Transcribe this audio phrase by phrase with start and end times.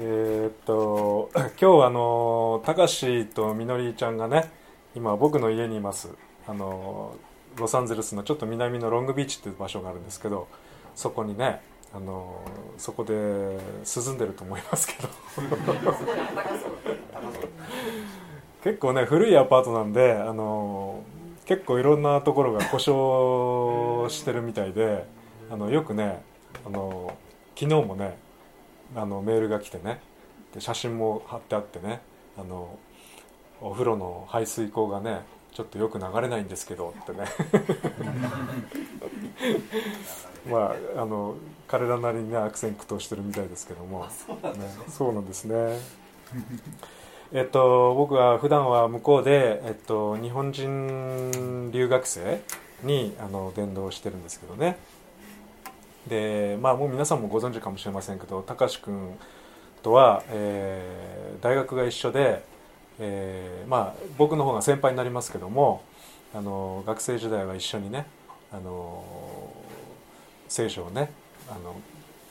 [0.00, 1.28] えーっと
[1.60, 4.48] 今日あのたかしとみのりちゃんがね
[4.94, 6.14] 今僕の家にいます。
[6.46, 7.16] あの
[7.56, 10.46] ロサンゼルスのちょっと南のロングビーチっていう場所があるんですけど
[10.94, 11.60] そこにね
[11.92, 12.36] あの
[12.76, 13.58] そこで涼
[14.12, 15.08] んでると思いますけど。
[18.62, 21.02] 結構ね古いアパートなんであの
[21.44, 25.06] 結構いろんなところが故障してるみたいで
[25.50, 26.22] あのよくね
[26.64, 27.16] あの
[27.56, 28.16] 昨日もね
[28.94, 30.00] あのメールが来てね。
[30.54, 32.00] で写真も貼ってあってね。
[32.38, 32.78] あの
[33.60, 37.26] お風呂の排水口がねちょっとよく流れないんですけどってね。
[40.48, 41.34] まああの
[41.66, 44.08] 彼らなりにね悪戦苦闘してるみたいですけども、ね、
[44.88, 45.78] そうなんですね。
[47.32, 52.40] えっと僕は普段は向こうで、えっと、日本人留学生
[52.82, 54.78] にあの伝道してるんですけどね
[56.08, 59.16] でまあもう皆さんもご存知かもしれませんけど貴司君
[59.82, 62.42] とは、えー、大学が一緒で、
[62.98, 65.82] えー、まあ僕の方が先輩になりますけども
[66.34, 68.06] あの学生時代は一緒にね
[68.52, 69.04] あの
[70.48, 71.10] 聖書をね
[71.48, 71.76] あの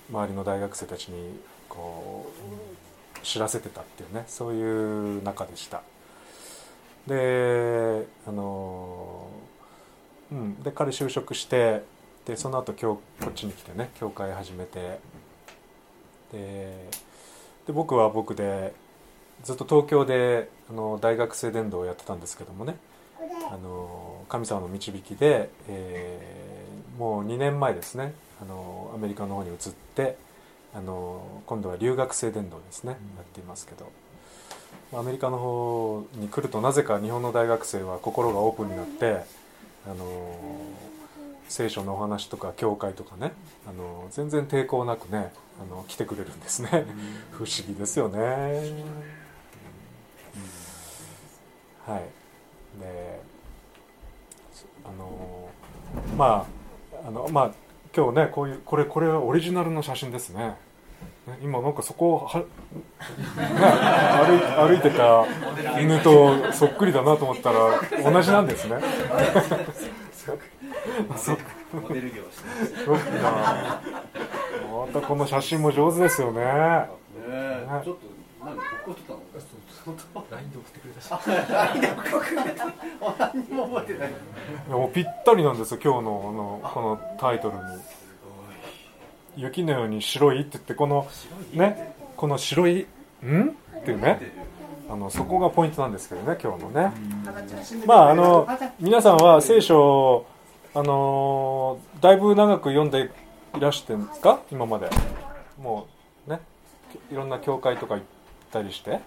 [0.10, 2.32] 周りの大学生たちにこ
[3.16, 5.82] う知らせてたっていうねそういう中でした。
[7.08, 9.28] であの、
[10.32, 11.84] うん、で彼就職して
[12.28, 15.00] でその後今日こっちに来てね教会始めて。
[16.32, 16.90] で
[17.68, 18.74] で僕は僕で
[19.44, 22.76] ずっと東京であの大学生伝道をやってたんですけどもね
[23.50, 29.56] あの神様の導きで、えー、もう2年前ですねあのアメリカの方に移っ
[29.96, 30.18] て
[30.74, 33.90] あの今度は留学生伝道ですね、やっていますけど。
[34.94, 39.26] アメリカの方に来るとなぜか日本の大学生は心がオープンになって
[39.86, 40.40] あの
[41.48, 43.32] 聖書のお話とか教会とかね
[43.68, 45.32] あの全然抵抗なくね
[45.62, 46.86] あの来てくれるんですね、
[47.32, 48.20] 不思議ですよね、
[51.86, 52.02] はい。
[52.80, 53.22] で
[54.86, 55.50] あの
[56.16, 56.46] ま
[57.04, 57.52] ああのまあ
[57.96, 60.56] 今日ねこういうこれこれはオリジナルの写真ですね
[61.42, 62.46] 今なんかそこをは、ね、
[64.58, 65.26] 歩い歩いてた
[65.82, 67.82] 犬とそっくりだなと思ったら
[68.12, 68.78] 同じなんですね
[71.74, 72.48] モデル業して
[73.22, 73.82] ま
[74.86, 76.42] またこの写真も上手ですよね。
[76.42, 76.48] ね
[77.84, 78.00] ちょっと
[78.44, 79.20] 何ここ撮ったの？
[80.32, 81.10] ラインで送ってくれたし。
[81.52, 82.66] ラインで送ってくれた。
[83.34, 84.10] 何も覚えてない。
[84.10, 84.12] い
[84.70, 87.62] やもうぴったりなんですよ今日のあのこのタイトルに。
[89.36, 91.08] 雪のように白いって言ってこの
[91.54, 92.88] ねこの白い
[93.24, 93.50] ん？
[93.50, 94.20] っていうね。
[94.90, 96.92] あのそこがポイントなんですけどね今日のね。
[97.86, 98.48] まああの
[98.80, 100.26] 皆さんは聖書
[100.74, 103.12] あのー、だいぶ長く読んで
[103.56, 104.42] いらしてるんですか？
[104.52, 104.90] 今まで。
[105.62, 105.88] も
[106.28, 106.40] うね
[107.12, 108.04] いろんな教会とか行っ
[108.52, 109.00] たりして。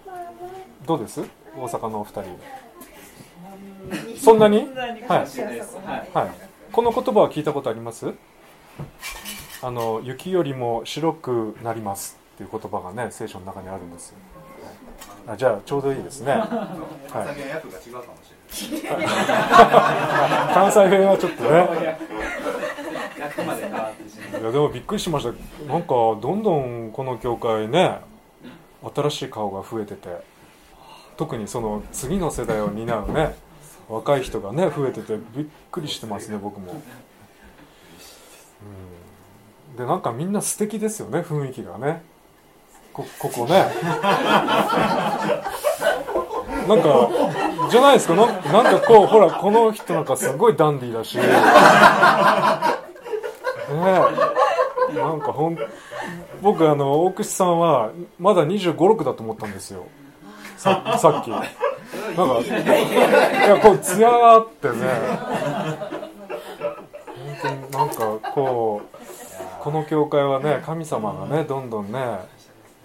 [0.85, 1.21] どうです？
[1.55, 2.39] 大阪のお二人。
[4.19, 4.59] そんなに？
[4.59, 5.19] はい、
[6.13, 6.31] はい、
[6.71, 8.13] この言葉は聞いたことあります？
[9.63, 14.15] あの雪よりも白くなりますっていう言葉がね聖書の中にあるんです
[15.27, 16.43] あじゃあちょうどいいですね、はい。
[20.53, 21.97] 関西弁はちょっとね。
[24.39, 25.31] いやでもびっくりしました。
[25.71, 25.87] なんか
[26.21, 27.99] どんどんこの教会ね
[28.95, 30.09] 新しい顔が増えてて
[31.15, 33.35] 特にその次の世代を担うね
[33.87, 36.73] 若い人がね増えててびっくりしてますね僕も、
[39.71, 42.03] うん、でなんかみんな素敵ですよね雰囲気がね。
[42.93, 43.55] こここね。
[46.67, 47.09] なんか
[47.69, 48.15] じゃないですか？
[48.15, 48.41] ななん
[48.79, 51.17] かこうほらこの人なんかすごいダンディーだし。
[51.17, 51.23] ね
[54.93, 54.97] え。
[54.97, 55.57] なんかほん
[56.41, 59.85] 僕あの大串さんはまだ2 5 6だと思ったんですよ。
[60.57, 61.29] ささっき。
[61.29, 61.45] なんか
[62.39, 62.47] い
[63.49, 64.75] やこう艶があってね。
[67.15, 67.95] 本当になんか
[68.33, 68.87] こう
[69.63, 71.99] この教会はね神様がねどんどんね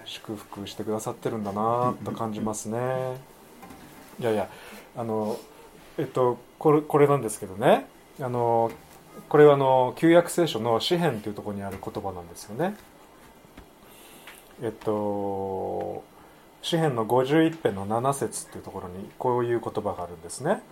[0.04, 2.78] 祝福してくださってるんだなと感じますね。
[4.18, 4.48] いやいや
[4.96, 5.38] あの
[5.98, 7.86] えっとこれこれなんですけどね。
[8.20, 8.70] あの
[9.28, 12.74] これはあの旧約聖書の詩篇というところにある言葉なんですよね。
[14.62, 16.02] えっと
[16.62, 20.62] 詩篇の51編の7節っていうところにこういう言葉があるんですね、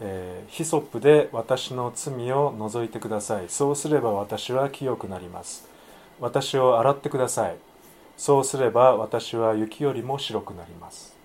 [0.00, 3.48] えー、ヒソップで私の罪を除いてください。
[3.48, 5.68] そうすれば私は清くなります。
[6.20, 7.56] 私を洗ってください。
[8.16, 11.17] そうすれば私は雪よりも白くなります。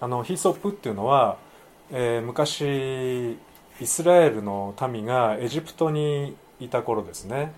[0.00, 1.38] あのヒソップっていうのは、
[1.90, 3.36] えー、昔
[3.80, 7.52] イスラエルの民がエジプトにいた頃ですね、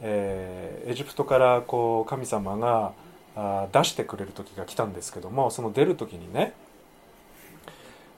[0.00, 2.92] えー、エジプトからこう神様が
[3.36, 6.54] あ出してくれる時が来たんですけどもその出る時にね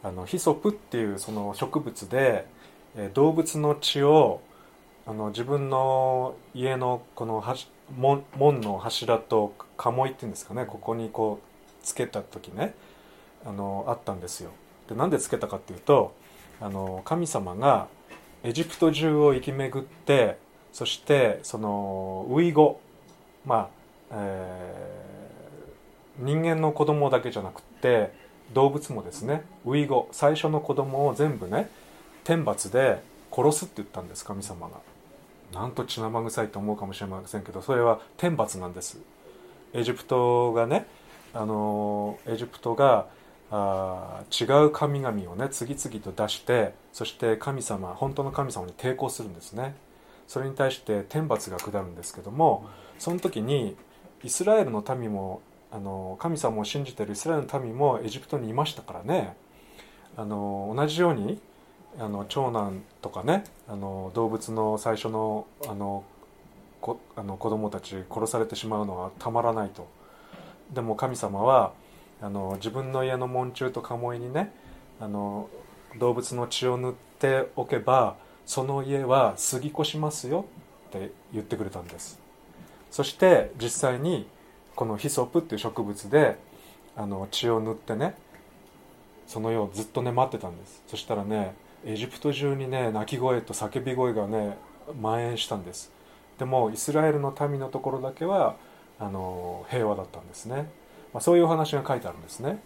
[0.02, 2.46] あのヒソプっていうその植物で、
[2.96, 4.40] え動物の血を
[5.06, 7.44] あの自分の家のこの
[7.98, 12.74] 門門の柱と鴨居っていうんですかねここにこうつけた時ね
[13.44, 14.50] あのあったんですよ。
[14.88, 16.14] でなんでつけたかっていうと
[16.60, 17.88] あの神様が
[18.42, 20.38] エジプト中を生き巡って
[20.72, 22.80] そしてそのウイゴ
[23.46, 23.70] ま
[24.10, 28.12] あ、えー、人間の子供だけじゃなくて
[28.52, 31.70] 動物もですねウイゴ最初の子供を全部ね
[32.24, 33.02] 天罰で
[33.32, 34.78] 殺すって言ったんです神様が。
[35.52, 38.98] なんと血生臭いと思うかもしれませんけどそれは天罰なんです。
[39.72, 40.86] エジプトがね
[41.34, 43.06] あのエジプトが
[43.50, 49.74] あ違う神々をね次々と出してそして神様本当の神様に抵抗するんですね。
[50.28, 52.64] それに対して天罰が下るんですけども
[53.00, 53.76] その時に
[54.22, 55.42] イスラエルの民も
[55.72, 59.34] あの神様を信じているイスラエルの民もエジプトにいましたからね。
[60.16, 61.40] あの同じように
[61.98, 66.04] あの長男とかねあの動物の最初のあの
[66.80, 69.88] こあの子供たち殺されてしまうのはたまらないと。
[70.72, 71.72] でも神様は
[72.22, 74.52] あの自分の家の門柱と鴨居にね
[75.00, 75.48] あの
[75.98, 80.44] 動物の血を塗っておけばその家は過ぎ越しますよ
[80.88, 82.20] って言ってくれたんです。
[82.90, 84.26] そして実際に
[84.74, 86.36] このヒソプっていう植物で
[86.96, 88.14] あの血を塗ってね
[89.26, 90.82] その世をずっとね待ってたんです。
[90.88, 94.58] そしたらねエジプト中にね泣き声と叫び声がね
[95.00, 95.92] 蔓延したんです。
[96.38, 98.56] でもイスラエルの民のところだけは
[98.98, 100.68] あの平和だったんですね、
[101.12, 102.58] まあ、そういうお話が書いてあるんですね。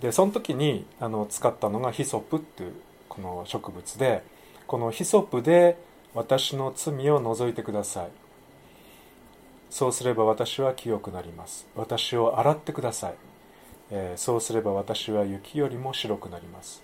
[0.00, 2.72] でその時にあの使ったのがヒソプっていう
[3.08, 4.22] この植物で
[4.66, 5.78] このヒソプで
[6.14, 8.08] 私の罪を除いてください。
[9.70, 11.66] そうすれば私は清くなります。
[11.74, 13.14] 私を洗ってください、
[13.90, 16.82] えー、そうすれば私は雪よりも白くなります。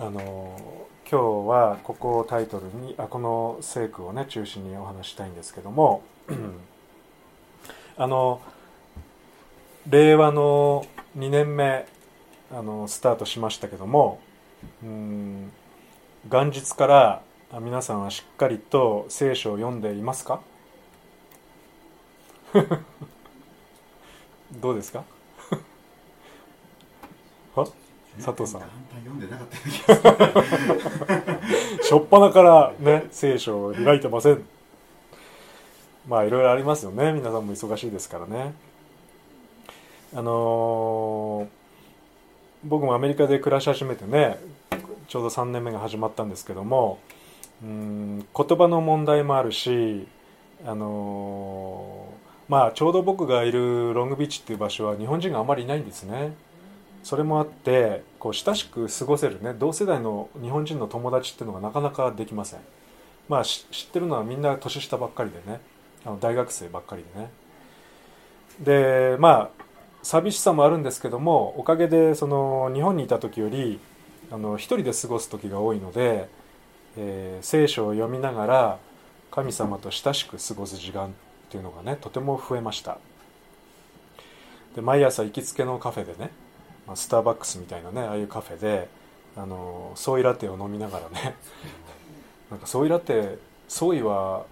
[0.00, 0.56] あの
[1.10, 6.02] 今日はここをタイトルにあこの聖句をね中心にお話したいんですけども
[7.98, 8.40] あの
[9.88, 10.86] 令和の
[11.16, 11.86] 2年目
[12.52, 14.20] あのスタートしましたけども
[14.82, 15.50] うん
[16.28, 17.22] 元日から
[17.60, 20.40] 皆さんはしっかりと聖書を読んでいますか？
[24.60, 25.04] どうですか？
[27.54, 27.66] は？
[28.22, 28.62] 佐藤さん。
[31.82, 34.44] しょっぱなからね聖書を開いてません。
[36.06, 37.12] まあいろいろありますよね。
[37.12, 38.52] 皆さんも忙しいですからね
[40.14, 41.48] あのー、
[42.64, 44.38] 僕もアメリカで暮らし始めてね
[45.06, 46.98] ちょうど3年目が始まったんですけども
[47.62, 50.06] うん言葉の問題もあるし
[50.64, 56.34] あのー、まあちょうど僕がいるロングビーチっていう場所は日本人があまりいないんですね。
[57.04, 62.60] それもあってこう親しく過ごせるね同世代の日本人の友達っていうのがなかなかできません。
[63.28, 65.60] まあ知ってるのはみんな年下ばっかりでね
[66.04, 67.30] あの大学生ばっかりでね。
[68.60, 69.67] でまあ
[70.08, 73.78] 寂しさもあるんですけどもおかげでその日本にいた時より
[74.30, 76.30] あの一人で過ごす時が多いので、
[76.96, 78.78] えー、聖書を読みながら
[79.30, 81.10] 神様と親しく過ごす時間っ
[81.50, 82.96] ていうのがねとても増えました。
[84.74, 86.30] で毎朝行きつけのカフェでね
[86.86, 88.88] ま、スターバックスみたいなねああいうカフェで
[89.36, 91.34] あのソイラテを飲みながらね
[92.50, 93.36] なんかソイラテ
[93.68, 94.46] ソイは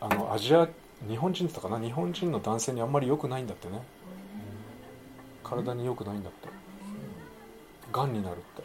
[0.00, 0.66] あのアジア
[1.06, 1.78] 日本人だったかな？
[1.78, 3.82] 日本人の男性にあんまり良くないんだってね。
[5.44, 6.48] 体に良くないんだって。
[7.92, 8.64] がんになるって。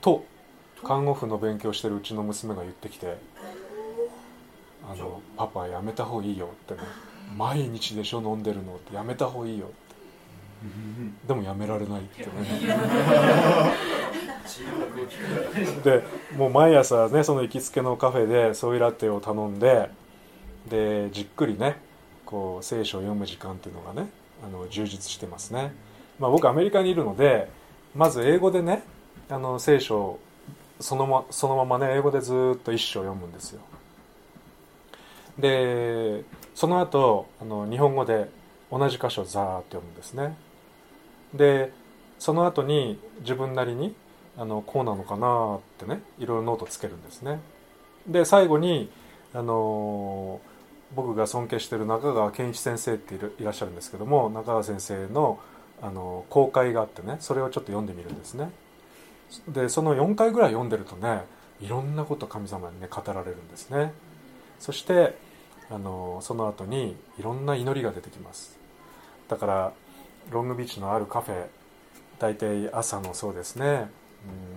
[0.00, 0.24] と
[0.84, 3.16] 看護婦の勉強してるうちの娘が言ってきて
[4.84, 6.80] 「あのパパやめた方がいいよ」ってね
[7.36, 9.70] 「毎日でしょ飲んでるの」って「やめた方がいいよ」
[11.26, 12.28] でもやめられないってね。
[15.84, 16.04] で
[16.36, 19.88] もう毎朝ねその行きつけのカフェでソイラテを頼んで
[20.68, 21.76] でじっくりね
[22.26, 24.08] こう聖書を読む時間っていうのがね
[24.44, 25.72] あの充実してますね、
[26.18, 27.48] まあ、僕アメリカにいるので
[27.94, 28.82] まず英語でね
[29.28, 30.18] あの聖書
[30.80, 33.60] そのまそのままね英語でずっと一章読むんですよ。
[35.38, 38.28] でその後あの日本語で
[38.70, 40.36] 同じ箇所をザーッと読むんですね。
[41.34, 41.72] で
[42.18, 43.94] その後に自分なりに
[44.36, 47.40] あのこうなのかなってねいろいろノートつけるんですね。
[48.06, 48.90] で最後に
[49.34, 50.40] あの
[50.94, 55.38] 僕が尊敬してる中川健一先生っていらっしゃるんですけども中川先生の
[55.80, 58.50] あの公開があってねそれをちょっと読んでみるんですね。
[59.48, 61.22] でその4回ぐらい読んでるとね
[61.60, 63.92] いろんなこと神様にね語られるんですね。
[64.60, 65.18] そして
[65.70, 68.58] あのその後にいろんな祈りが出てきます。
[69.28, 69.72] だから
[70.30, 71.46] ロングビーチのあるカフェ
[72.18, 73.88] 大体朝のそうですね、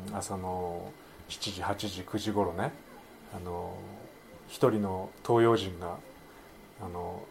[0.10, 0.92] うん、朝の
[1.30, 2.72] 7時8時9時頃ね
[3.36, 3.76] あの
[4.48, 5.98] 一人の東洋人が
[6.82, 7.24] あの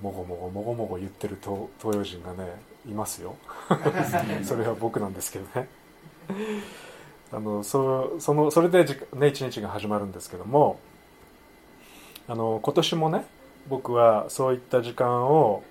[0.00, 3.36] もごもごもごもご言ってる東洋人がねいますよ。
[4.42, 5.68] それは僕なんですけどね。
[7.32, 10.78] あのそそのそれで、ね、一日が始まるんですけども
[12.28, 13.24] あの今年もね
[13.68, 15.62] 僕はそういった時間を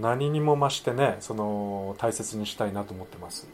[0.00, 3.48] 何にも増してねその大切にしたいなと思ってます。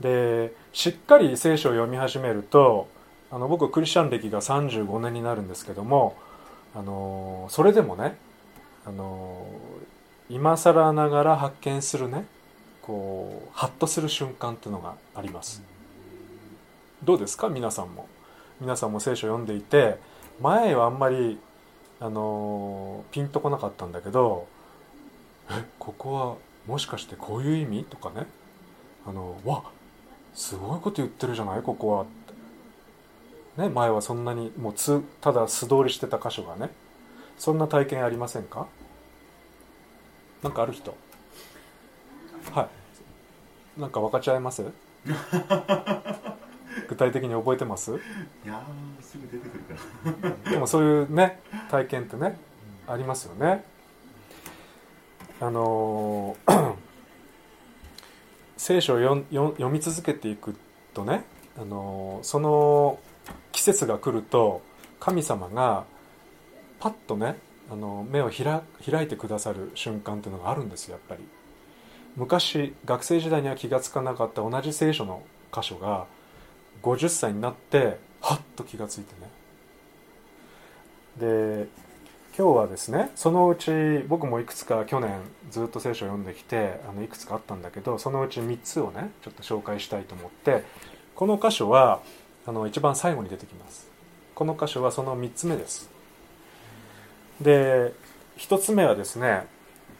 [0.00, 2.88] でしっかり聖書を読み始めると
[3.30, 6.16] あの僕クリスチャン歴が35年になるんですけども
[6.74, 8.16] あのそれでもね
[8.84, 9.46] あの
[10.28, 12.26] 今更ながら発見するね
[12.82, 15.62] こうハッとする瞬間っていうのがあります。
[17.02, 17.48] どうですか？
[17.48, 18.08] 皆さんも。
[18.60, 19.98] 皆さんも聖書を読んでいて
[20.40, 21.38] 前はあんまり
[22.00, 24.46] あのピンとこなかったんだけど
[25.50, 27.84] えここはもしかしてこういう意味？
[27.84, 28.26] とかね。
[29.06, 29.64] あのわ
[30.32, 31.62] すごいこと言ってるじゃない？
[31.62, 32.02] ここは。
[32.02, 32.06] っ
[33.56, 36.70] ね、前はそんなにもうつただ素通りしてた箇所がね
[37.38, 38.66] そんな体験ありませんか？
[40.42, 40.96] 何かある人？
[42.52, 42.68] は
[43.76, 43.80] い。
[43.80, 44.64] なんか分かち合えます？
[46.88, 47.92] 具体的に覚えてます？
[47.94, 47.98] い
[48.46, 48.64] や
[49.00, 50.50] すぐ出てくるから。
[50.52, 52.38] でもそういうね体験ってね、
[52.88, 53.64] うん、ありますよね。
[55.40, 56.36] あの
[58.56, 60.56] 聖書を読読み続けていく
[60.92, 61.24] とね、
[61.58, 62.98] あのその
[63.64, 64.60] 季節が来ると
[65.00, 65.84] 神様が
[66.78, 67.36] パッとね
[67.72, 71.26] あの目を開いてくださる瞬間っていうのがあるんですよやっぱり。
[72.14, 76.04] 昔学生時代には気が付かなかった同じ聖書の箇所が
[76.82, 79.14] 50歳になってはっと気が付いて
[81.18, 81.62] ね。
[81.62, 81.66] で
[82.36, 83.70] 今日はですねそのうち
[84.08, 90.64] 僕もいくつか去年ずっと聖書を読んできてあのいくつかあったんだけどそのうち3つをねちょっと紹介したいと思って
[91.14, 92.02] この箇所は
[92.46, 93.88] あの一番最後に出てきます。
[94.34, 95.88] この箇所はその3つ目です。
[97.40, 97.92] で
[98.36, 99.46] 1つ目はですね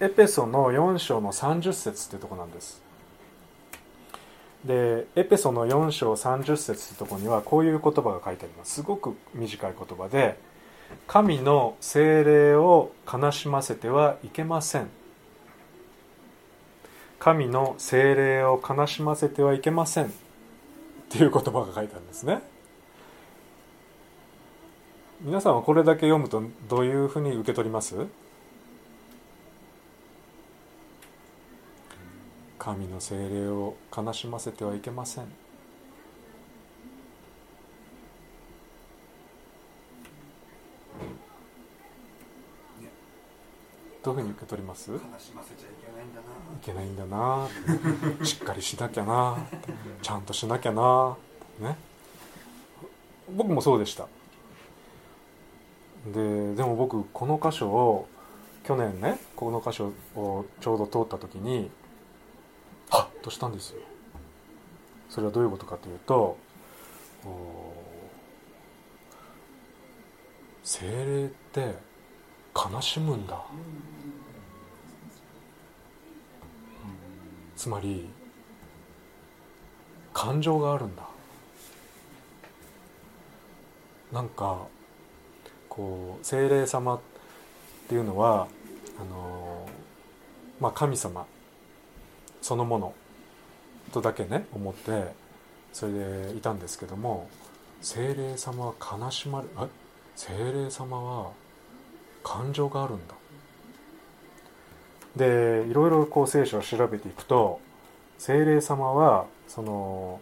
[0.00, 2.82] エペソの4章の30節っていうとこなんです。
[4.64, 8.74] でエペソの4章30節ってとこにはこういう言葉が書いてあります。
[8.74, 10.38] すごく短い言葉で
[11.06, 14.88] 「神の精霊を悲しませてはいけません」
[17.20, 20.12] 「神の精霊を悲しませてはいけません」
[21.14, 22.40] っていう言葉が書いてあるんですね。
[25.20, 27.94] 皆さんはこれだけ読むとどういうふうに受け取ります？
[32.58, 35.26] 神の精霊を悲しませてはいけません。
[44.02, 44.90] どういうふうに受け取ります？
[44.90, 45.83] 悲しませちゃいけな
[46.62, 47.48] いけないんだな。
[48.22, 49.36] しっかりしなきゃな。
[50.02, 51.16] ちゃんとしなきゃな。
[51.60, 51.76] ね。
[53.30, 54.06] 僕もそうでした。
[56.12, 58.08] ででも僕この箇所を
[58.62, 61.70] 去年ねこの箇所をちょうど通った時に
[62.90, 63.80] ハッとしたんですよ。
[65.08, 66.36] それはどういうことかというと
[70.62, 71.74] 精霊って
[72.54, 73.42] 悲しむんだ。
[77.64, 78.06] つまり
[80.12, 81.02] 感情があるんだ。
[84.12, 84.66] なんか
[85.70, 87.00] こう精霊様っ
[87.88, 88.48] ていうのは
[89.00, 89.66] あの
[90.60, 91.24] まあ神様
[92.42, 92.94] そのもの
[93.94, 95.14] とだけね思って
[95.72, 95.92] それ
[96.32, 97.30] でいたんですけども
[97.80, 99.68] 精霊様は悲しまれあ
[100.16, 101.30] 精霊様は
[102.22, 103.14] 感情があるんだ。
[105.16, 107.60] でいろいろこう聖書を調べていくと
[108.18, 110.20] 精霊様はその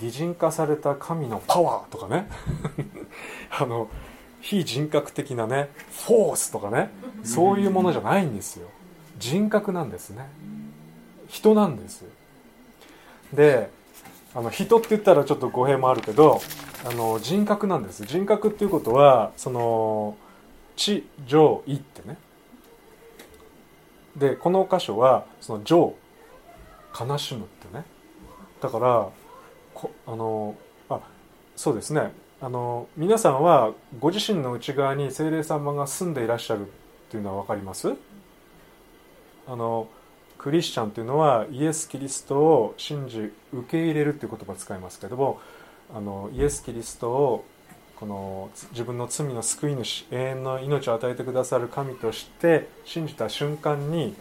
[0.00, 2.28] 擬人化された神のパワーとかね
[3.50, 3.88] あの
[4.40, 5.70] 非人格的なね
[6.06, 6.90] フォースとかね
[7.24, 8.68] そういうものじゃないんですよ。
[9.18, 10.28] 人格なんですね。
[11.28, 12.04] 人なんです。
[13.32, 13.70] で
[14.34, 16.40] あの人って言ったらちょっと語弊もあるけど
[16.84, 18.04] あの人格なんです。
[18.04, 20.16] 人格っていうことはその
[20.76, 22.16] 地上位ってね。
[24.18, 25.94] でこの箇所はその上
[26.98, 27.84] 悲しむってね。
[28.60, 29.08] だから
[30.06, 30.56] あの
[30.88, 31.00] あ
[31.54, 32.12] そうですね。
[32.40, 36.64] あの皆さんはご自身の内側に精霊様が住んでいらっしゃるっ
[37.10, 37.94] ていうのは分かります？
[39.46, 39.88] あの
[40.36, 45.40] クリスチャンというのはイエス・キリストを信じ受け入れるっていう言葉を使いますけども
[45.92, 47.44] あのイエス・キリストを
[47.98, 54.14] この自分の罪の救い主永遠の命を与えてくださる神として信じた瞬間に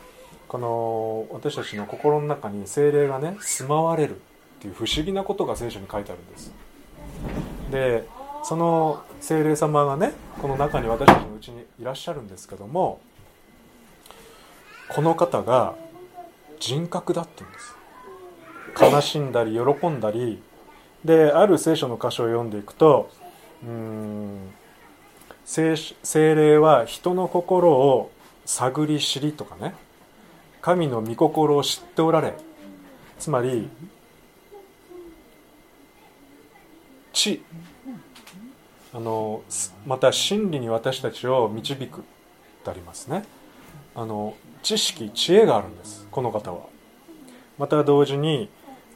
[0.48, 4.20] この私たちの心の中に精霊がね住まわれるっ
[4.62, 6.52] ていう不思議なことが聖書に書いてあるんです。
[7.70, 8.08] で
[8.44, 13.00] その精霊様がねこの中に私たちのうちにいらっしゃるんですけども
[14.90, 15.76] この方が
[16.60, 17.76] 人格だって言うんです。
[18.82, 20.42] 悲しんだり喜んだり。
[21.06, 23.12] である聖書の箇所を読んでいくと
[23.64, 24.54] うん。
[25.44, 25.76] 精
[26.14, 28.12] 霊は人の心を
[28.46, 29.74] 探り知りとかね。
[30.62, 32.36] 神の御心を知っておられ。
[33.18, 33.70] つまり
[37.14, 37.42] 知
[38.94, 39.42] あの
[39.86, 42.04] また真理に私たちを導くっ
[42.64, 43.24] てありますね。
[43.96, 46.08] あの知識知恵があるんです。
[46.12, 46.62] この方は。
[47.58, 48.50] また同時に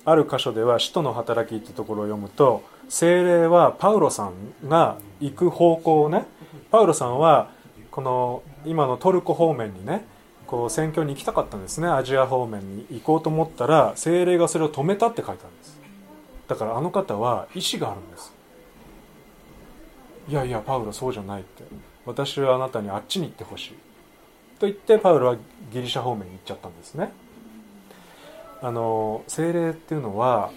[0.06, 4.34] ある箇所では使徒の働きってところを読むと精霊はパウロさん
[4.68, 6.26] が行く方向をね
[6.72, 7.50] パウロさんは
[7.90, 10.06] この今のトルコ方面にね
[10.46, 11.88] こう宣教に行きたかったんですね。
[11.88, 15.80] アジア方面に行こうと思ったら精霊がそれを止めたって書いてあるんです。
[16.50, 18.34] だからあの方は意志があるんです。
[20.28, 21.64] いやいやパウロそうじゃないって。
[22.06, 23.70] 私はあなたにあっちに行ってほしい。
[24.60, 25.38] と言ってパウロは
[25.72, 27.14] ギリシャ方面に行っちゃったんですね。
[28.62, 30.52] あの精霊っていうのは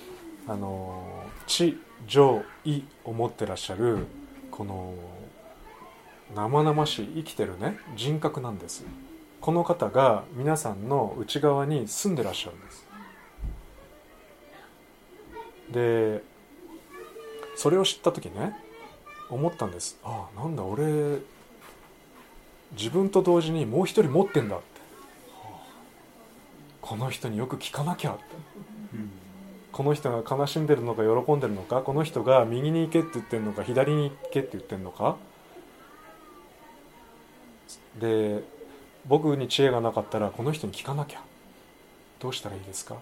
[0.48, 1.04] あの
[1.46, 4.06] 知情意を持ってらっしゃる
[4.50, 4.94] この
[6.34, 8.84] 生々しい生きてるね人格なんです。
[9.40, 12.86] この方が皆さんの内側に住んでらっしゃるんです。
[15.70, 16.22] で
[17.56, 18.56] それを知った時ね
[19.30, 19.98] 思ったんです。
[20.02, 21.18] ああなんだ俺
[22.72, 24.64] 自分と同時にもう一人持ってんだって。
[26.80, 28.24] この人によく聞かなきゃって。
[29.74, 31.82] この人が悲しんでるのか喜んでるのか？
[31.82, 33.64] この人が右に行けって言ってるのか？
[33.64, 35.16] 左に行けって言ってるのか？
[37.98, 38.44] で
[39.04, 41.22] 僕に知恵がなかったらこの人に聞かなきゃ。
[42.20, 42.98] どうしたらいいですか？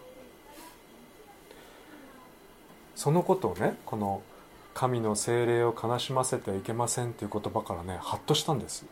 [2.96, 4.22] そのことをねこの
[4.72, 8.86] 「神の精霊を悲しませてはいけません」っていう言葉からねハッとしたんです。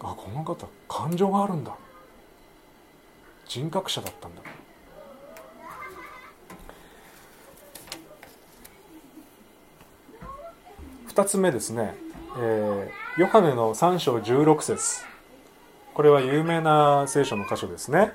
[0.00, 1.74] あこの方感情があるんだ。
[3.46, 4.42] 人格者だったんだ。
[11.18, 11.96] 2つ目ですね、
[12.38, 15.00] えー、ヨハネの3章16節。
[15.92, 18.12] これは有名な聖書の箇所ですね。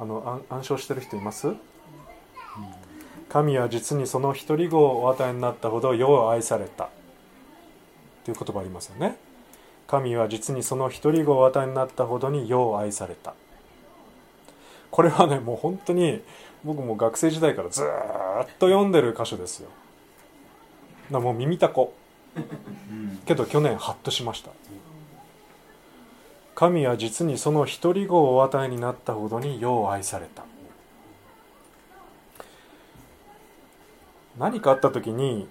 [0.00, 1.52] あの暗唱してる人います？
[3.28, 6.90] 神は実にその一人子をお与えになったほど世を愛された。
[8.24, 9.16] という言葉ありますよね。
[9.88, 13.34] 神は実にその一人子をお与えになったほどに世を愛された。
[14.92, 16.22] これはねもう本当に
[16.62, 19.68] 僕も学生時代からずっと読んでる箇所ですよ。
[21.10, 21.94] なもう耳たこ。
[23.26, 24.50] けど去年ハッとしました。
[26.54, 30.44] 神は実にその一人子をお与えになったほどに世を愛された。
[34.38, 35.48] 何かあった時に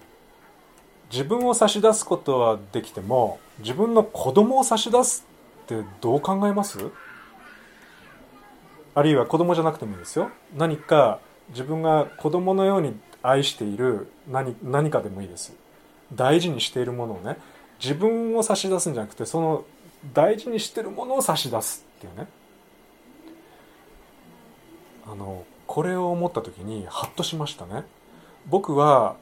[1.10, 5.26] 自分を差し出すことはできても自分の子供を差し出す
[5.64, 6.78] ってどう考えます？
[8.94, 10.30] あるいは子供じゃなくてもいいですよ。
[10.56, 15.54] 何か自分が子供のように愛している何何かでもいいです。
[16.14, 17.36] 大事にしているものをね
[17.82, 19.64] 自分を差し出すんじゃなくてその
[20.14, 22.26] 大事にしているものを差し出すっていうね。
[25.06, 27.84] あのこれを思った時にハッとしましたね。
[28.46, 29.16] 僕は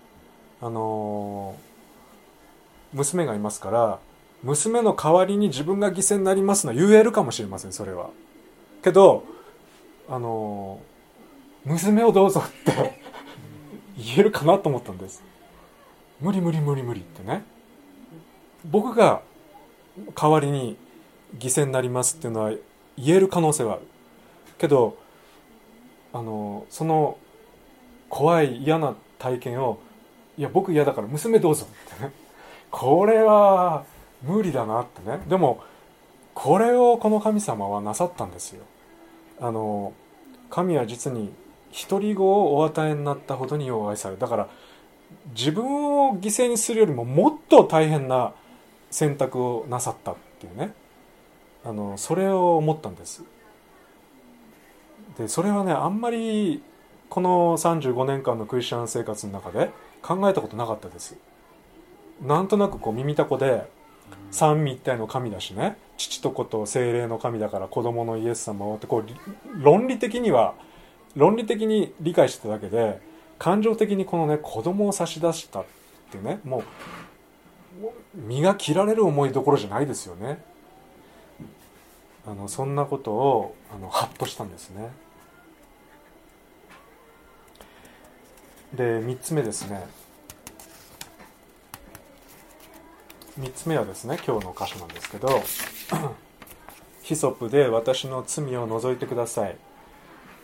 [0.61, 1.57] あの
[2.93, 3.99] 娘がいますから
[4.43, 8.11] 娘の代わりに自分が犠牲になりますのは言えるかもしれませんそれは。
[8.83, 9.25] けど
[10.09, 10.81] あの
[11.65, 12.96] 娘をどうぞって
[13.97, 15.23] 言えるかなと思ったんです。
[16.21, 17.45] 無理無理無理無理ってね。
[18.65, 19.23] 僕が
[20.15, 20.77] 代わりに
[21.39, 22.51] 犠牲になりますっていうのは
[22.97, 23.83] 言える可能性はある。
[24.59, 24.97] けど
[26.13, 27.19] あのその
[28.09, 29.79] 怖い嫌な体験を
[30.39, 32.13] いや僕嫌だから娘どうぞってね。
[32.71, 33.85] これは
[34.23, 35.21] 無理だなってね。
[35.29, 35.63] でも
[36.35, 38.63] これをこの神様はなさったんですよ。
[39.41, 39.93] あの
[40.51, 41.33] 神は実に
[41.89, 44.49] 独り子をお与えになったほどによう愛されだから
[45.37, 45.65] 自分
[46.09, 48.33] を犠牲にするよりももっと大変な
[48.91, 50.73] 選択をなさったっていうね。
[51.65, 53.25] あのそれを思ったんです。
[55.19, 56.63] でそれはねあんまり
[57.09, 59.71] この35年間のクリスチャン生活の中で
[60.03, 61.17] 考えたことなかったです。
[62.23, 63.69] なんとなくこう耳たこで
[64.31, 65.77] 三位一体の神だしね。
[65.97, 70.55] 父と子と精霊の神だから子供のイエス様をってこう論理的には
[71.17, 73.01] 論理的に理解してただけで
[73.39, 75.65] 感情的にこのね子供を差し出したっ
[76.13, 76.63] てねもう
[78.15, 80.43] 身が切られる思いどころじゃないですよね。
[82.27, 84.91] あのそんなことをあのハッとしたんですね。
[88.75, 89.87] で3つ目ですね。
[93.39, 95.29] 3つ目はですね今日の箇所なんですけど
[97.03, 99.57] ヒソプで私の罪を除いてください。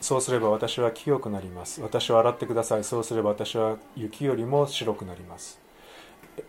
[0.03, 1.81] そうすれば私は清くなります。
[1.81, 2.83] 私を洗ってください。
[2.83, 5.61] そうすれば私は雪よりも白くなります。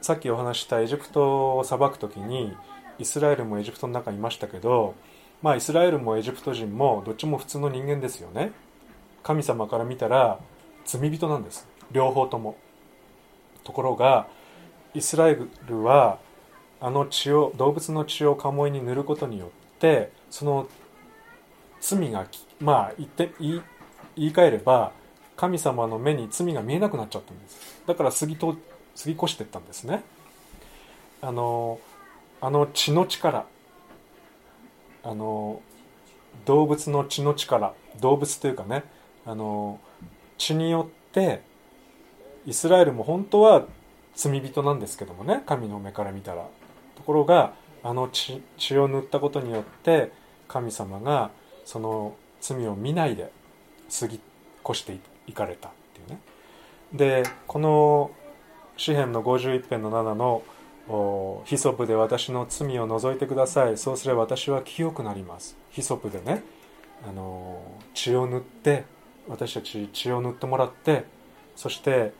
[0.02, 2.58] さっきお話したエジプトを裁く時に
[2.98, 4.96] イスラエルもエジプトの中にいましたけど
[5.42, 8.54] まあイスラエルもエジプト人もどっちも普通の人間ですよね。
[9.22, 10.40] 神様から見たら
[10.84, 11.68] 罪人なんです。
[11.92, 12.58] 両方とも。
[13.64, 14.28] ところが
[14.96, 15.38] イスラエ
[15.68, 16.18] ルは
[16.82, 20.68] あの血を動物の血を鴨居に塗ることによってその
[21.80, 22.26] 罪が
[22.64, 23.62] まあ言って言い
[24.16, 24.92] 言い換えれば
[25.36, 27.84] 神様の目に罪が見えなくなっちゃったんです。
[27.86, 28.58] だから過ぎと過
[29.06, 30.04] ぎ越してったんですね。
[31.22, 31.80] あの
[32.42, 33.46] あの血の力
[35.04, 35.62] あの
[36.46, 38.84] 動物の血の力動物というかね
[39.26, 39.80] あの
[40.38, 41.42] 血によって
[42.46, 43.66] イスラエルも本当は
[44.16, 46.48] 罪人なんですけどもね神の目から見たら。
[46.96, 50.12] ところがあの血血を塗ったことによって
[50.48, 51.32] 神様が
[51.66, 53.32] その罪を見ないで
[54.00, 54.20] 過ぎ
[54.70, 56.20] 越していかれたっていうね。
[56.92, 58.12] でこの
[58.76, 60.44] 詩篇の51編の7の
[61.46, 63.78] 「ヒソプで私の罪を除いてください。
[63.78, 66.44] そうすれば私は清くなります」ヒソプでね
[67.08, 67.62] あの
[67.94, 68.84] 血を塗って
[69.30, 71.06] 私たち血を塗ってもらって
[71.56, 72.12] そして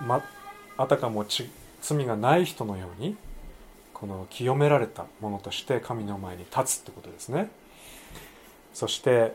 [0.00, 0.24] ま
[0.76, 1.24] あたかも
[1.80, 3.16] 罪がない人のように
[3.92, 7.50] この清められたものとして神の前に立つってことですね。
[8.72, 9.34] そして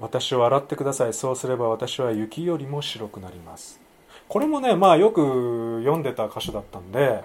[0.00, 1.12] 私を洗ってください。
[1.12, 3.80] そうすれば私は雪よりも白くなります。
[4.28, 7.24] これもねまあよく読んでた箇所だったんで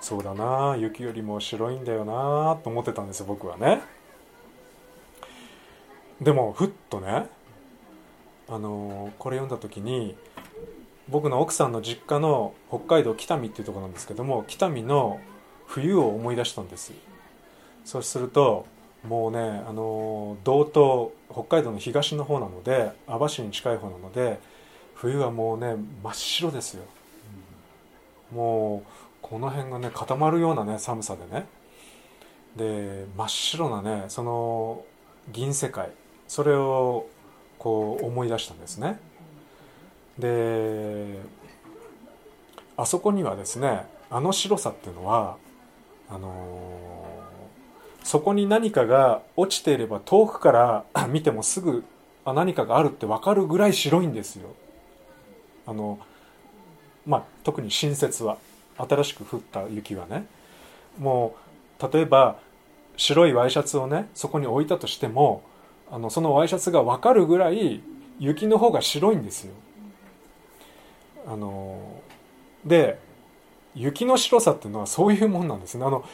[0.00, 3.82] そうだな雪よりも白いんだよなと思ってたんですよ僕はね。
[6.20, 7.28] でもふっとね
[8.48, 10.16] あのこれ読んだ時に
[11.08, 15.20] 僕の奥さんの実家の北海道北見っていうとこなんですけども北見の
[15.66, 16.92] 冬を思い出したんです。
[17.84, 18.66] そうすると
[19.06, 24.38] もうねあの道東北海道の東の方なので網走に近い方なので
[24.94, 26.84] 冬はもうね真っ白ですよ、
[28.32, 31.46] もうこの辺がね固まるようなね寒さでね。
[32.56, 34.84] で真っ白なねその
[35.32, 35.90] 銀世界。
[36.28, 37.06] それを
[37.58, 38.98] こう思い出したんですね。
[40.18, 41.18] で
[42.76, 45.36] あそこにはですねあの白さっていうのは
[46.08, 47.03] あのー、
[48.04, 51.84] そこに何かが落ちていれば遠くから 見てもすぐ
[52.24, 54.54] あ何かがあるって分かるぐらい白いんですよ。
[55.66, 55.98] あの
[57.06, 58.36] まあ特に新雪は
[58.76, 60.26] 新しく降った雪はね。
[60.98, 61.34] も
[61.80, 62.38] う例えば
[62.96, 65.42] 白いワイシャツをねそこに置いたとしても
[65.90, 67.82] あのそのワイシャツが分かるぐらい
[68.20, 69.54] 雪の方が白いんですよ。
[71.26, 72.02] あの
[72.64, 72.98] で
[73.74, 75.84] 雪の白さっていうのはそういうもんなんですね。
[75.84, 76.04] あの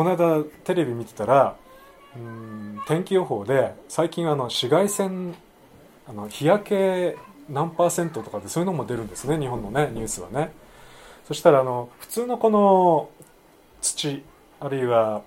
[0.00, 1.56] この間テレビ見てたら
[2.16, 5.34] うん天気予報で最近あの紫外線
[6.08, 7.18] あの日焼け
[7.50, 10.52] 何パーセントとかでそういうのも出るんですね日本のねニュースはね。
[11.28, 13.10] そしたらあの普通のこの
[13.82, 14.24] 土
[14.58, 15.20] あるいは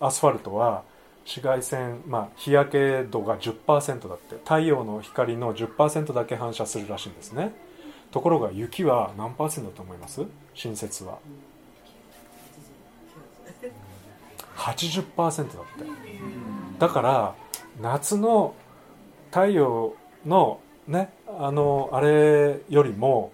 [0.00, 0.82] アスファルトは
[1.24, 7.54] 紫外線、まあ、日焼け度が10%だって太陽の光の10%だけ反射するらしいんですね。
[8.10, 10.26] ところが雪は何パーセントだと思います？
[10.52, 11.20] 新雪は。
[14.56, 15.84] 80%だって。
[16.78, 17.34] だから
[17.80, 18.54] 夏の
[19.30, 19.94] 太陽
[20.26, 23.32] のねあのあれよりも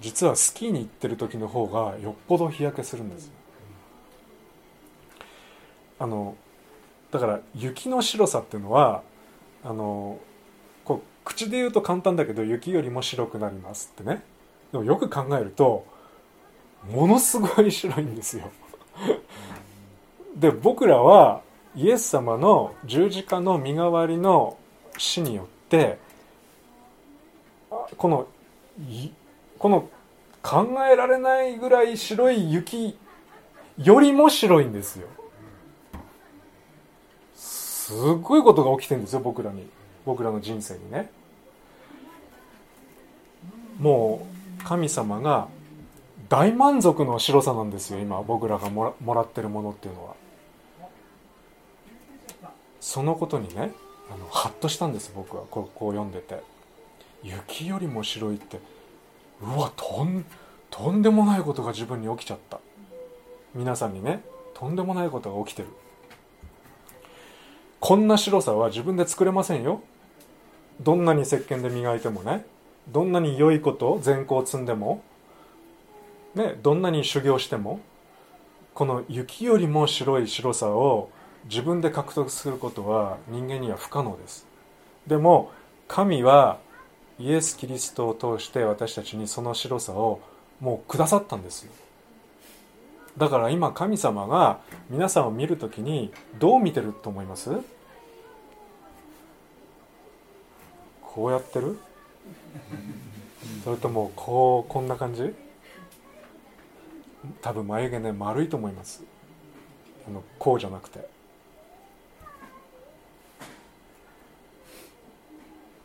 [0.00, 3.32] 実はスキーに行ってる時の方がよっぽど日焼けするんですよ。
[5.98, 6.36] あの
[7.10, 9.02] だから雪の白さっていうのは
[9.64, 10.18] あの
[10.84, 14.22] こう口で言うと簡単だけど雪よりも白くなりますってね。
[14.72, 15.86] でもよく考えると
[16.90, 18.50] ものすごい白いんですよ。
[20.36, 21.40] で僕らは
[21.74, 24.56] イエス様の十字架の身代わりの
[24.98, 25.98] 死によって
[27.96, 28.26] この
[29.58, 29.88] この
[30.42, 32.96] 考えられないぐらい白い雪
[33.78, 35.08] よりも白いんですよ。
[37.34, 39.66] すごいことが起きてるんですよ僕らに。
[40.04, 41.10] 僕らの人生にね。
[43.78, 44.26] も
[44.60, 45.48] う神様が
[46.28, 50.15] 大満足の白さなんですよ今僕らがもらってるものっていうのは。
[52.86, 53.72] そのことにね
[54.08, 55.42] あのハッとしたんです僕は。
[55.50, 56.40] ここを読んでて。
[57.24, 58.60] 雪よりも白いって
[59.42, 60.24] うわとん
[60.70, 62.60] とんでもないことが自分に起きちゃった。
[63.56, 64.22] 皆さんにね
[64.54, 65.68] とんでもないことが起きてる。
[67.80, 69.82] こんな白さは自分で作れませんよ。
[70.80, 72.46] どんなに石鹸で磨いてもね
[72.86, 75.02] どんなに良いこと善行を積んでも
[76.36, 77.80] ねどんなに修行しても
[78.74, 81.10] この雪よりも白い白さを
[81.48, 84.46] 自分で獲得することは人間には不可能です。
[85.06, 85.52] でも
[85.88, 86.58] 神は
[87.18, 90.20] イエス・キリストを通して私たちにその白さを
[90.60, 91.72] もうくださったんですよ。
[93.16, 97.50] だから今神様が皆さんを見るときにどう見てると思います？
[101.02, 101.78] こうやってる？
[103.64, 105.32] それともこうこんな感じ？
[107.40, 109.02] 多分眉毛ね丸いと思います。
[110.06, 111.15] あのこうじゃなくて。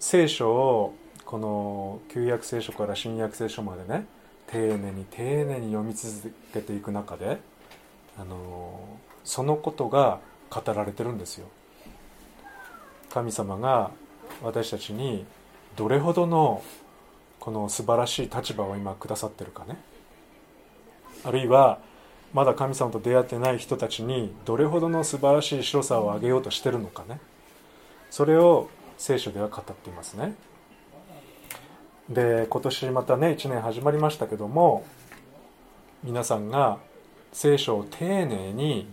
[0.02, 4.08] 聖書をこの旧約聖書から新約聖書までね
[4.48, 7.40] 丁寧に丁寧に読み続けていく中で
[8.18, 11.48] あのそのことが語られてるんですよ。
[13.14, 13.92] 神様が
[14.42, 15.24] 私たちに
[15.76, 16.64] どれほどの
[17.40, 19.78] この素晴らしい立場を今くださってるかね。
[21.24, 21.78] あるいは
[22.34, 27.20] まだ神様と出会ってない人たちにどれほどの素晴らしい白さをあげようとしてるのかね。
[28.10, 28.70] それを
[29.02, 30.36] 聖書では語っていますね。
[32.08, 34.86] で今年またね1年始まりましたけども
[36.04, 36.78] 皆さんが
[37.34, 38.88] 聖書を丁寧に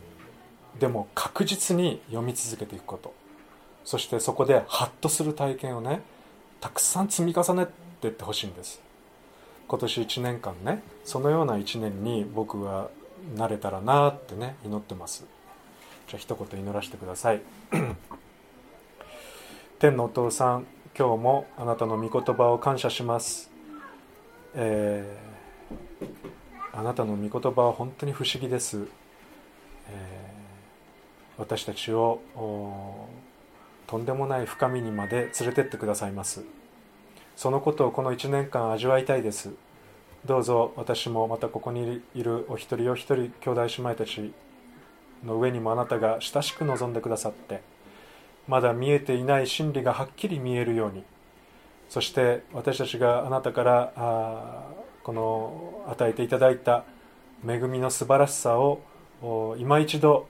[0.81, 3.13] でも確実に読み続けていくこと。
[3.85, 6.01] そしてそこでハッとする体験をね
[6.61, 7.67] たくさん積み重ね
[8.01, 8.81] ていってほしいんです。
[9.69, 12.89] 今年1年間ねそのような1年に僕は
[13.37, 15.27] なれたらなってね祈ってます。
[16.07, 17.43] じゃあ一言祈らせてください。
[19.81, 20.67] 天のお父さん
[20.99, 23.49] 今日もあなたの御言葉を感謝します、
[24.53, 28.87] えー、あなたの御言葉は本当に不思議です、えー、
[31.37, 32.19] 私たちを
[33.87, 36.43] とんでもない深みにまで連れてってくださいます。
[37.37, 39.53] そのことをこの1年間味わいたいです。
[40.25, 44.33] どうぞ私もまたここにいるお一人お一人兄弟姉妹たち
[45.25, 47.78] の上にもあなたが親しく望んでくださって。
[48.49, 51.05] まだ見えていない真理がはっきり見えるように。
[51.89, 54.63] そして私たちがあなたからあ
[55.03, 56.85] この与えていただいた
[57.47, 58.81] 恵みの素晴らしさを
[59.59, 60.27] 今一度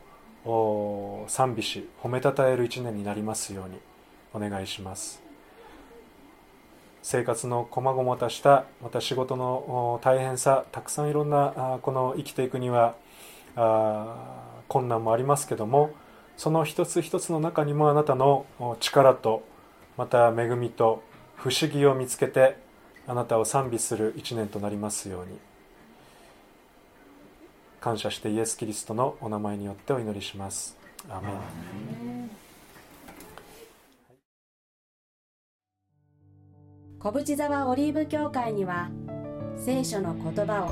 [1.29, 3.79] 賛美し褒めたたえる一年になりますように
[4.33, 5.23] お願いします。
[7.03, 12.97] 生活のこまごまとしたまた仕事の大変さたくさんいろんなこの生きていくには
[14.69, 15.91] 困難もありますけども
[16.39, 18.47] その一つ一つの中にもあなたの
[18.79, 19.43] 力と
[19.97, 21.03] また恵みと
[21.35, 22.57] 不思議を見つけて
[23.09, 25.37] あなたを賛美する一年となりますように。
[27.81, 30.77] 感謝してイエス・キリストのお名前によってお祈りします。
[31.09, 32.31] アメン。
[37.01, 38.91] 小淵沢オリーブ教会には
[39.57, 40.65] 聖書の言葉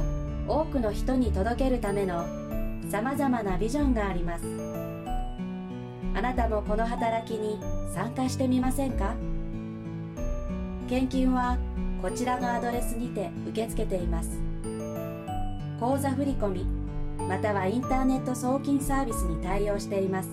[0.49, 2.25] を多くの人に届けるための
[2.89, 4.86] さまざまなビジョンがあります。
[6.17, 7.61] あなたもこの働きに
[7.95, 9.15] 参加してみませんか？
[10.89, 11.59] 献金は
[12.01, 14.41] こちらのアドレスにて受け付けています。
[15.79, 16.65] 口座振込
[17.29, 20.31] またはインターネット送金サービスに対応しています。